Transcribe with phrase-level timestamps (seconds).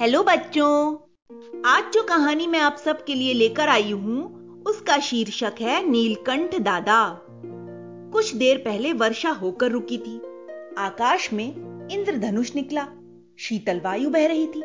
[0.00, 0.96] Hello बच्चों,
[1.66, 7.20] आज जो कहानी मैं आप सबके लिए लेकर आई हूँ, उसका शीर्षक है नीलकंठ दादा।
[8.12, 10.20] कुछ देर पहले वर्षा होकर रुकी थी।
[10.78, 11.54] आकाश में
[11.88, 12.86] इंद्रधनुष निकला।
[13.38, 14.60] शीतल वायु बह रही थी।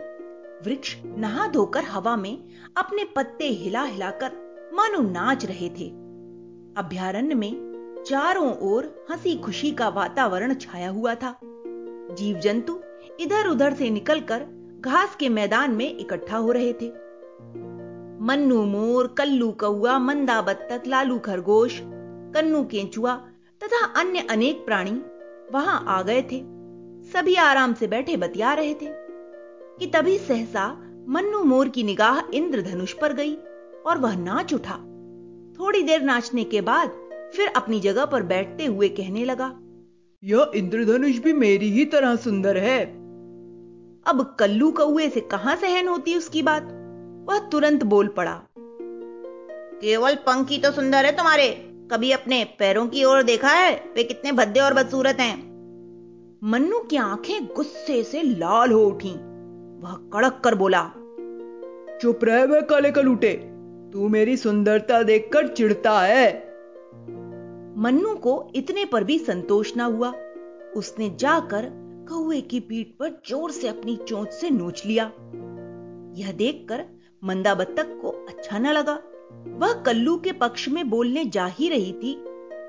[0.66, 2.43] वृक्ष नहा धोकर हवा में
[2.77, 4.32] अपने पत्ते हिला हिलाकर
[4.73, 5.89] मानो नाच रहे थे।
[6.77, 7.54] अभ्यारण्य में
[8.07, 11.39] चारों ओर हँसी खुशी का वातावरण छाया हुआ था।
[12.11, 12.79] जीव जंतु
[13.20, 16.87] इधर उधर से निकलकर घास के मैदान में इकट्ठा हो रहे थे।
[18.19, 21.79] मन्नू मोर, कल्लू कौआ मंदा बत्तख, लालू खरगोश,
[22.36, 23.15] कन्नू केंचुआ
[23.61, 25.01] तथा अन्य अनेक प्राणी
[25.51, 26.39] वहाँ आ गए थे।
[27.11, 28.87] सभी आराम से बैठे बतिया रहे थे
[29.79, 30.68] कि तभी सहसा
[31.07, 33.36] मन्नू मोर की निगाह इंद्रधनुष पर गई
[33.86, 34.78] और वह नाच उठा।
[35.59, 36.89] थोड़ी देर नाचने के बाद
[37.36, 39.52] फिर अपनी जगह पर बैठते हुए कहने लगा,
[40.23, 43.00] यह इंद्रधनुष भी मेरी ही तरह सुंदर है।
[44.05, 46.64] अब कल्लू कौए से कहाँ सहन होती उसकी बात?
[47.30, 48.42] वह तुरंत बोल पड़ा।
[49.81, 51.50] केवल पंख ही तो सुंदर है तुम्हारे।
[51.92, 53.84] कभी अपने पैरों की ओर देखा है?
[53.95, 55.52] वे कितने भद्दे और बदसूरत हैं।
[56.44, 59.11] मन्नू की आँखें गुस्से से लाल हो उठी।
[59.81, 60.92] वह कड़क कर बोला
[62.02, 63.33] चुप रहे वे काले कलूटे।
[63.94, 66.33] तू मेरी सुंदरता देखकर चिढ़ता है।
[67.78, 70.14] मन्नू को इतने पर भी संतोष ना हुआ।
[70.76, 75.04] उसने जाकर कौए की पीठ पर ज़ोर से अपनी चोंच से नोच लिया।
[76.16, 76.84] यह देखकर
[77.23, 78.94] मंदा बत्तख को अच्छा न लगा।
[79.58, 82.14] वह कल्लू के पक्ष में बोलने जा ही रही थी,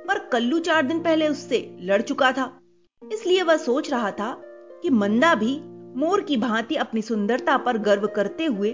[0.09, 2.61] पर कल्लू चार दिन पहले उससे लड़ चुका था।
[3.03, 4.33] इसलिए वह सोच रहा था
[4.83, 5.59] कि मंदा भी
[5.97, 8.73] मोर की भांति अपनी सुंदरता पर गर्व करते हुए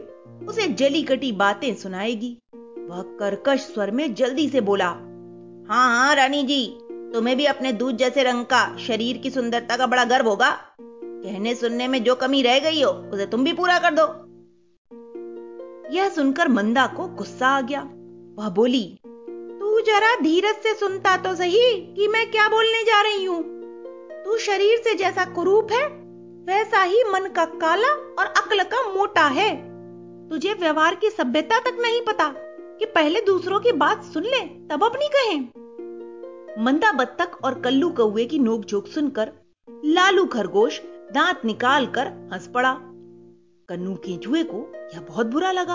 [0.48, 2.39] उसे जली कटी बातें सुनाएगी।
[2.89, 4.89] वह कर्कश स्वर में जल्दी से बोला
[5.69, 6.66] हाँ हाँ रानी जी
[7.14, 11.55] तुम्हें भी अपने दूध जैसे रंग का शरीर की सुंदरता का बड़ा गर्व होगा। कहने
[11.55, 14.06] सुनने में जो कमी रह गई हो, उसे तुम भी पूरा कर दो।
[15.97, 17.81] यह सुनकर मंदा को गुस्सा आ गया।
[18.39, 19.01] वह बोली,
[19.61, 23.42] तू जरा धीरज से सुनता तो सही कि मैं क्या बोलने जा रही हूँ?
[24.24, 25.86] तू शरीर से जैसा कुरूप है,
[26.47, 29.55] वैसा ही मन का काला और अक्ल का मोटा है।
[30.29, 32.29] तुझे व्यवहार की सभ्यता तक नहीं पता
[32.79, 35.67] कि पहले दूसरों की बात सुन ले, तब अपनी कहें।
[36.58, 39.30] मंदा बत्तख और कल्लू कौए की नोकझोंक सुनकर,
[39.69, 40.80] लालू खरगोश
[41.13, 42.73] दांत निकाल कर हंस पड़ा।
[43.69, 45.74] कन्नू केंचुए को यह बहुत बुरा लगा।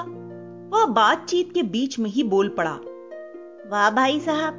[0.74, 2.74] वह बातचीत के बीच में ही बोल पड़ा,
[3.70, 4.54] वाह भाई साहब,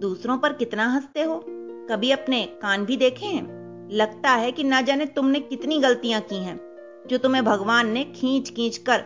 [0.00, 1.44] दूसरों पर कितना हँसते हो?
[1.90, 3.90] कभी अपने कान भी देखे हैं?
[3.92, 6.58] लगता है कि ना जाने तुमने कितनी गलतियाँ की हैं,
[7.06, 9.04] जो तुम्हें भगवान ने खींच खींच कर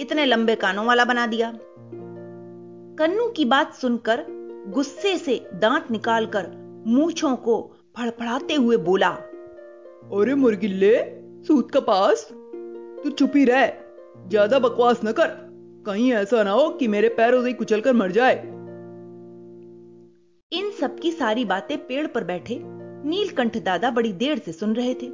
[0.00, 1.52] इतने लंबे कानों वाला बना दिया।
[2.98, 4.37] कन्नू की बात सुनकर
[4.68, 6.46] गुस्से से दांत निकालकर
[6.86, 10.94] मूछों को फड़फड़ाते हुए बोला अरे मुर्गिल्ले
[11.46, 12.28] सूत का पास
[13.02, 13.66] तू चुपी रह
[14.28, 15.26] ज़्यादा बकवास न कर
[15.86, 18.34] कहीं ऐसा ना हो कि मेरे पैरों से कुचल कर मर जाए.
[20.52, 22.58] इन सब की सारी बातें पेड़ पर बैठे
[23.08, 25.08] नीलकंठ दादा बड़ी देर से सुन रहे थे।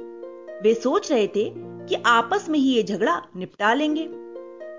[0.63, 4.07] वे सोच रहे थे कि आपस में ही ये झगड़ा निपटा लेंगे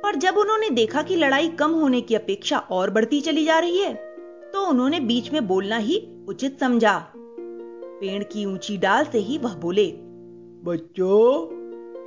[0.02, 3.78] पर जब उन्होंने देखा कि लड़ाई कम होने की अपेक्षा और बढ़ती चली जा रही
[3.78, 4.05] है
[4.52, 7.12] तो उन्होंने बीच में बोलना ही उचित समझा।
[8.00, 9.86] पेड़ की ऊँची डाल से ही वह बोले
[10.64, 11.56] बच्चों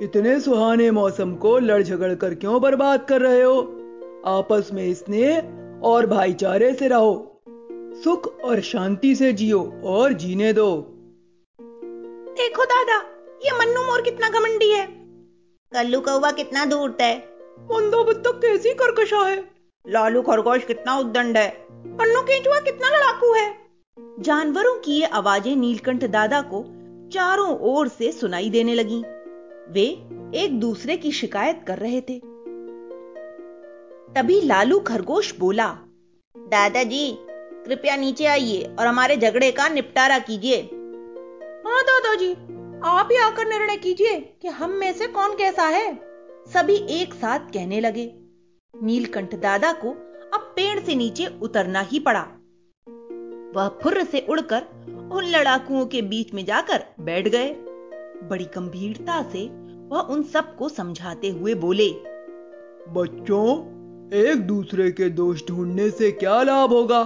[0.04, 3.58] इतने सुहाने मौसम को लड़ झगड़ कर क्यों बर्बाद कर रहे हो?
[4.26, 5.38] आपस में स्नेह
[5.82, 7.26] और भाईचारे से रहो
[8.04, 10.70] सुख और शांति से जियो और जीने दो।
[12.30, 12.96] देखो दादा
[13.44, 14.86] ये मन्नू मोर कितना घमंडी है।
[15.72, 17.18] कल्लू कौवा कितना दूर है।
[17.62, 19.50] मंदो कैसी करकशा है?
[19.88, 21.48] लालू खरगोश कितना उद्दंड है।
[22.00, 23.48] पन्नू केंचुआ कितना लड़ाकू है।
[24.20, 26.62] जानवरों की ये आवाज़ें नीलकंठ दादा को
[27.12, 29.00] चारों ओर से सुनाई देने लगी।
[29.72, 29.84] वे
[30.34, 32.18] एक दूसरे की शिकायत कर रहे थे।
[34.14, 35.68] तभी लालू खरगोश बोला
[36.36, 37.06] दादाजी
[37.66, 40.60] कृपया नीचे आइए और हमारे झगड़े का निपटारा कीजिए।
[41.66, 42.32] हाँ दादाजी
[42.86, 45.88] आप ही आकर निर्णय कीजिए कि हम में से कौन कैसा है।
[46.46, 48.12] सभी एक साथ कहने लगे।
[48.74, 49.94] नीलकंठ दादा को
[50.34, 52.26] अब पेड़ से नीचे उतरना ही पड़ा।
[53.54, 54.62] वह फुर्र से उड़कर
[55.12, 57.48] उन लड़ाकुओं के बीच में जाकर बैठ गए।
[58.22, 59.46] बड़ी गंभीरता से
[59.88, 61.88] वह उन सबको समझाते हुए बोले,
[62.88, 63.44] बच्चों,
[64.18, 67.00] एक दूसरे के दोष ढूँढने से क्या लाभ होगा?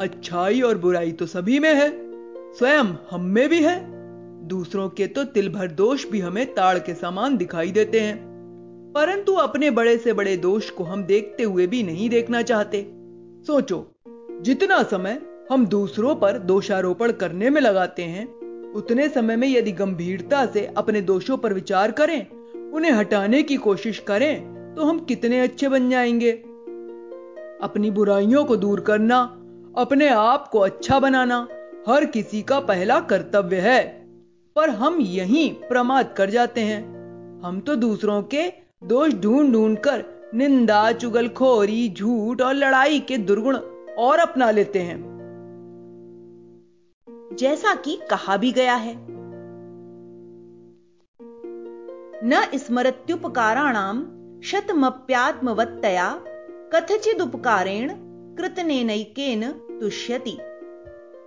[0.00, 1.90] अच्छाई और बुराई तो सभी में है,
[2.54, 3.78] स्वयं हम में भी है।
[4.48, 8.29] दूसरों के तो तिल भर दोष भी हमें ताड़ के समान दिखाई देते हैं।
[8.94, 12.86] परंतु अपने बड़े से बड़े दोष को हम देखते हुए भी नहीं देखना चाहते।
[13.46, 13.94] सोचो,
[14.42, 15.22] जितना समय
[15.52, 18.40] हम दूसरों पर दोषारोपण करने में लगाते हैं,
[18.72, 22.26] उतने समय में यदि गंभीरता से अपने दोषों पर विचार करें,
[22.70, 26.32] उन्हें हटाने की कोशिश करें तो हम कितने अच्छे बन जाएँगे।
[27.62, 29.20] अपनी बुराइयों को दूर करना,
[29.76, 31.48] अपने आप को अच्छा बनाना,
[31.88, 34.06] हर किसी का पहला कर्तव्य है।
[34.56, 37.00] पर हम यहीं प्रमाद कर जाते हैं।
[37.44, 40.04] हम तो दूसरों के दोष ढूंढ ढूंढ कर
[40.34, 43.56] निंदा चुगलखोरी झूठ और लड़ाई के दुर्गुण
[43.98, 44.98] और अपना लेते हैं।
[47.32, 48.94] जैसा कि कहा भी गया है।
[52.24, 54.02] न स्मरत्युपकाराणाम
[54.44, 56.20] शतमप्यात्मवत्तया
[56.74, 57.92] कथचिदुपकारेण
[58.36, 59.48] कृतनेनैकेन
[59.80, 60.38] तुष्यति।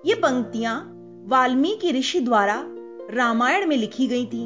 [0.05, 0.79] ये पंक्तियाँ
[1.27, 2.63] वाल्मीकि ऋषि द्वारा
[3.09, 4.43] रामायण में लिखी गई थी।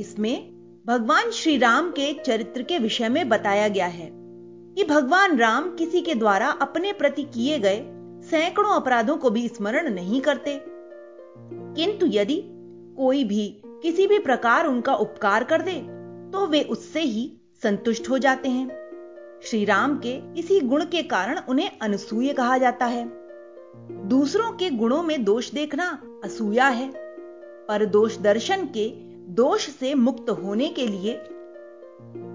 [0.00, 0.53] इसमें
[0.84, 4.08] भगवान श्री राम के चरित्र के विषय में बताया गया है
[4.76, 7.78] कि भगवान राम किसी के द्वारा अपने प्रति किए गए
[8.22, 10.60] सैकड़ों अपराधों को भी स्मरण नहीं करते।
[11.76, 12.40] किंतु यदि
[12.96, 15.74] कोई भी किसी भी प्रकार उनका उपकार कर दे
[16.32, 17.30] तो वे उससे ही
[17.62, 22.86] संतुष्ट हो जाते हैं। श्री राम के इसी गुण के कारण उन्हें अनसूय कहा जाता
[22.86, 23.04] है।
[24.08, 25.88] दूसरों के गुणों में दोष देखना
[26.24, 26.90] असूया है,
[27.68, 28.88] पर दोष दर्शन के
[29.28, 31.20] दोष से मुक्त होने के लिए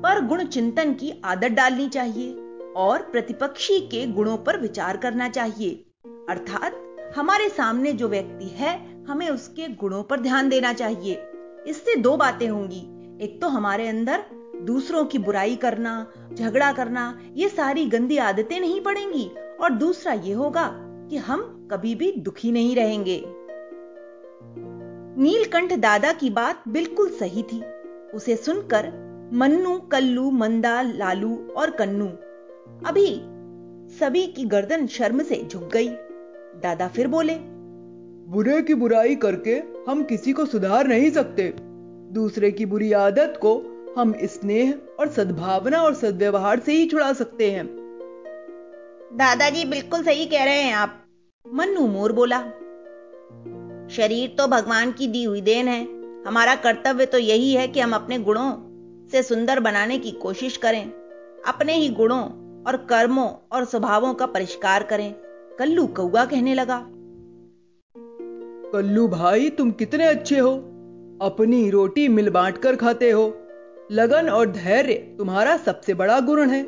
[0.04, 2.32] पर गुण चिंतन की आदत डालनी चाहिए
[2.76, 5.70] और प्रतिपक्षी के गुणों पर विचार करना चाहिए।
[6.30, 11.24] अर्थात, हमारे सामने जो व्यक्ति है, हमें उसके गुणों पर ध्यान देना चाहिए।
[11.68, 12.82] इससे दो बातें होंगी।
[13.24, 14.24] एक तो हमारे अंदर
[14.62, 19.32] दूसरों की बुराई करना, झगड़ा करना, ये सारी गंदी आदतें नहीं पड़ेंगी।
[19.62, 20.70] और दूसरा ये होगा
[21.10, 23.39] कि हम कभी भी दुखी नहीं रहेंगे।
[25.20, 27.62] नीलकंठ दादा की बात बिल्कुल सही थी।
[28.14, 28.86] उसे सुनकर
[29.34, 32.06] मन्नू कल्लू मंदा लालू और कन्नू
[32.88, 33.08] अभी
[33.98, 35.88] सभी की गर्दन शर्म से झुक गई।
[36.64, 37.36] दादा फिर बोले
[38.30, 39.56] बुरे की बुराई करके
[39.92, 41.54] हम किसी को सुधार नहीं सकते।
[42.14, 43.54] दूसरे की बुरी आदत को
[43.98, 47.66] हम स्नेह और सद्भावना और सद्व्यवहार से ही छुड़ा सकते हैं।
[49.14, 51.06] दादाजी बिल्कुल सही कह रहे हैं आप।
[51.54, 52.40] मन्नू मोर बोला
[53.90, 55.82] शरीर तो भगवान की दी हुई देन है।
[56.24, 58.52] हमारा कर्तव्य तो यही है कि हम अपने गुणों
[59.10, 60.86] से सुंदर बनाने की कोशिश करें,
[61.48, 62.24] अपने ही गुणों
[62.64, 65.14] और कर्मों और स्वभावों का परिष्कार करें,
[65.60, 66.86] कल्लू कौआ कहने लगा।
[68.74, 70.52] कल्लू भाई, तुम कितने अच्छे हो।
[71.22, 73.38] अपनी रोटी मिल बांट कर खाते हो।
[73.92, 76.66] लगन और धैर्य तुम्हारा सबसे बड़ा गुण है।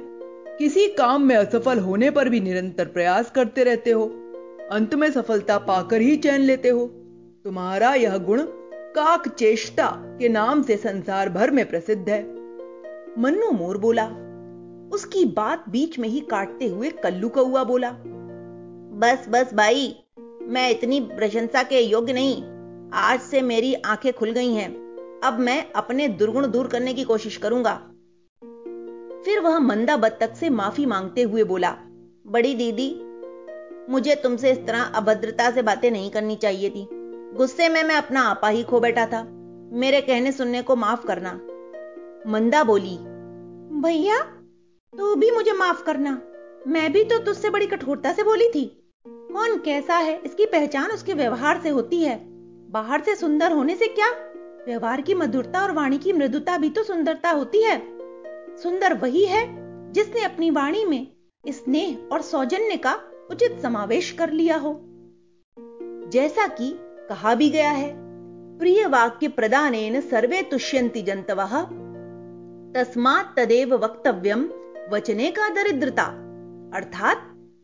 [0.58, 4.06] किसी काम में असफल होने पर भी निरंतर प्रयास करते रहते हो।
[4.72, 6.90] अंत में सफलता पाकर ही चैन लेते हो।
[7.46, 8.42] तुम्हारा यह गुण
[8.96, 9.86] काक चेष्टा
[10.20, 12.22] के नाम से संसार भर में प्रसिद्ध है।
[13.20, 14.06] मन्नू मोर बोला,
[14.96, 17.92] उसकी बात बीच में ही काटते हुए कल्लू कौआ बोला,
[19.02, 19.96] बस बस भाई,
[20.44, 22.44] मैं इतनी प्रशंसा के योग्य नहीं,
[22.94, 24.70] आज से मेरी आँखें खुल गई हैं,
[25.24, 27.76] अब मैं अपने दुर्गुण दूर करने की कोशिश करूँगा।
[29.26, 31.76] फिर वह मंदा बत्तख से माफ़ी मांगते हुए बोला,
[32.28, 32.90] बड़ी दीदी,
[33.90, 36.88] मुझे तुमसे इस तरह अभद्रता से बातें नहीं करनी चाहिए थी।
[37.34, 39.24] गुस्से में मैं अपना आपा ही खो बैठा था।
[39.74, 41.34] मेरे कहने सुनने को माफ़ करना।
[42.32, 42.98] मंदा बोली,
[43.82, 44.20] भैया,
[44.98, 46.22] तू भी मुझे माफ़ करना।
[46.68, 50.22] मैं भी तो तुझसे बड़ी कठोरता से बोली थी। कौन कैसा है?
[50.26, 52.20] इसकी पहचान उसके व्यवहार से होती है।
[52.72, 54.12] बाहर से सुंदर होने से क्या?
[54.66, 57.80] व्यवहार की मधुरता और वाणी की मृदुता भी तो सुंदरता होती है।
[58.58, 61.08] सुंदर वही है जिसने अपनी वाणी में
[61.48, 63.00] स्नेह और सौजन्य का
[63.32, 64.82] उचित समावेश कर लिया हो।
[66.10, 66.80] जैसा कि
[67.12, 67.94] कहा भी गया है।
[68.58, 71.42] प्रिय वाक्य प्रदान सर्वे तुष्यंति जंतव
[72.76, 74.50] तस्मात तदेव वक्तव्यम
[74.94, 76.04] वचने का दरिद्रता।
[76.74, 77.18] अर्थात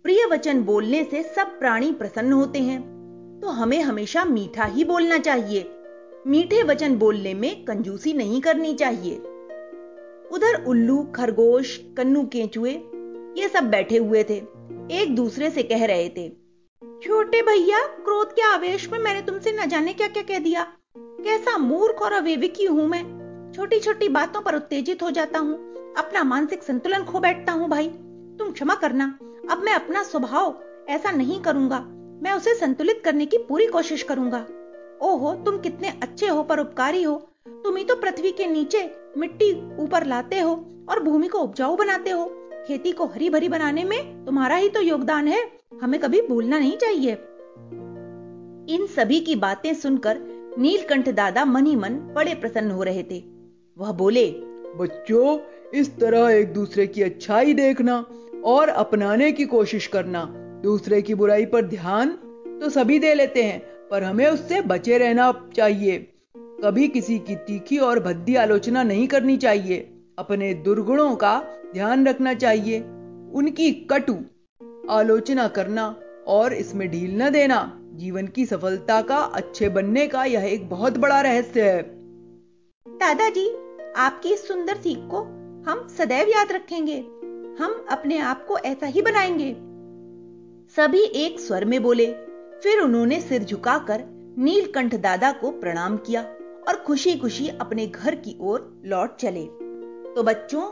[0.04, 2.82] प्रिय वचन बोलने से सब प्राणी प्रसन्न होते हैं।
[3.42, 5.72] तो हमें हमेशा मीठा ही बोलना चाहिए।
[6.27, 9.16] मीठे वचन बोलने में कंजूसी नहीं करनी चाहिए।
[10.32, 12.72] उधर उल्लू, खरगोश, कन्नू केंचुए,
[13.38, 14.38] ये सब बैठे हुए थे।
[14.92, 16.47] एक दूसरे से कह रहे थे
[17.04, 20.63] छोटे भैया, क्रोध के आवेश में मैंने तुमसे न जाने क्या क्या कह दिया।
[20.98, 25.56] कैसा मूर्ख और अवेविकी हूँ मैं। छोटी छोटी बातों पर उत्तेजित हो जाता हूँ।
[25.98, 27.88] अपना मानसिक संतुलन खो बैठता हूँ भाई।
[28.39, 29.20] तुम क्षमा करना।
[29.51, 31.80] अब मैं अपना स्वभाव ऐसा नहीं करूँगा।
[32.24, 34.46] मैं उसे संतुलित करने की पूरी कोशिश करूँगा।
[35.01, 37.16] ओहो, तुम कितने अच्छे हो पर उपकारी हो।
[37.48, 40.54] तुम ही तो पृथ्वी के नीचे मिट्टी ऊपर लाते हो
[40.89, 42.25] और भूमि को उपजाऊ बनाते हो।
[42.68, 46.78] खेती को हरी भरी बनाने में तुम्हारा ही तो योगदान है। हमें कभी भूलना नहीं
[46.78, 47.12] चाहिए।
[48.76, 50.18] इन सभी की बातें सुनकर
[50.58, 53.24] नीलकंठ दादा मन मन बड़े प्रसन्न हो रहे थे।
[53.78, 54.26] वह बोले,
[54.78, 55.38] बच्चों,
[55.74, 58.06] इस तरह एक दूसरे की अच्छाई देखना
[58.46, 60.26] और अपनाने की कोशिश करना।
[60.64, 62.10] दूसरे की बुराई पर ध्यान
[62.62, 65.98] तो सभी दे लेते हैं, पर हमें उससे बचे रहना चाहिए।
[66.64, 69.78] कभी किसी की तीखी और भद्दी आलोचना नहीं करनी चाहिए।
[70.20, 71.40] अपने दुर्गुणों का
[71.74, 72.80] ध्यान रखना चाहिए।
[73.34, 74.16] उनकी कटु
[74.89, 80.44] आलोचना करना और इसमें ढील न देना। जीवन की सफलता का, अच्छे बनने का यह
[80.44, 81.84] एक बहुत बड़ा रहस्य है।
[82.88, 83.50] दादाजी,
[83.98, 85.17] आपकी इस सुंदर सीख को
[85.72, 86.98] हम सदैव याद रखेंगे।
[87.63, 89.53] हम अपने आप को ऐसा ही बनाएँगे।
[90.75, 92.06] सभी एक स्वर में बोले,
[92.63, 94.03] फिर उन्होंने सिर झुकाकर
[94.38, 96.22] नीलकंठ दादा को प्रणाम किया
[96.67, 99.46] और खुशी खुशी अपने घर की ओर लौट चले।
[100.13, 100.63] तो बच्चों,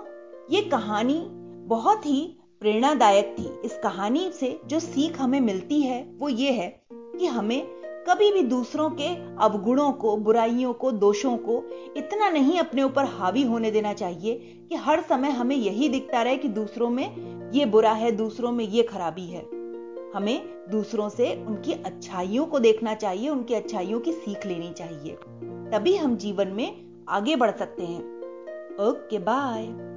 [0.52, 1.28] ये कहानी
[1.68, 6.82] बहुत ही प्रेरणादायक थी। इस कहानी से जो सीख हमें मिलती है, वो ये है
[6.94, 7.68] कि हमें
[8.10, 11.64] कभी भी दूसरों के अवगुणों को, बुराइयों को, दोषों को
[11.98, 14.34] इतना नहीं अपने ऊपर हावी होने देना चाहिए
[14.70, 17.16] कि हर समय हमें यही दिखता रहे कि दूसरों में
[17.52, 19.46] ये बुरा है, दूसरों में ये खराबी है।
[20.16, 25.12] हमें दूसरों से उनकी अच्छाइयों को देखना चाहिए, उनकी अच्छाइयों की सीख लेनी चाहिए।
[25.72, 28.02] तभी हम जीवन में आगे बढ़ सकते हैं।
[28.90, 29.95] Okay, bye.